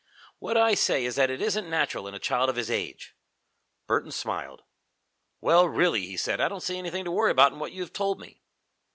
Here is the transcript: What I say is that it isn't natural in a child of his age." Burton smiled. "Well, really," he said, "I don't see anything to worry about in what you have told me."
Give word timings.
What 0.39 0.57
I 0.57 0.73
say 0.73 1.05
is 1.05 1.13
that 1.17 1.29
it 1.29 1.43
isn't 1.43 1.69
natural 1.69 2.07
in 2.07 2.15
a 2.15 2.19
child 2.19 2.49
of 2.49 2.55
his 2.55 2.71
age." 2.71 3.13
Burton 3.85 4.09
smiled. 4.11 4.63
"Well, 5.41 5.69
really," 5.69 6.07
he 6.07 6.17
said, 6.17 6.41
"I 6.41 6.47
don't 6.49 6.63
see 6.63 6.79
anything 6.79 7.03
to 7.05 7.11
worry 7.11 7.29
about 7.29 7.51
in 7.53 7.59
what 7.59 7.71
you 7.71 7.81
have 7.83 7.93
told 7.93 8.19
me." 8.19 8.41